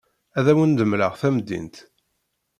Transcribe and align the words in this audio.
Ad 0.37 0.45
awen-d-mleɣ 0.51 1.13
tamdint. 1.21 1.75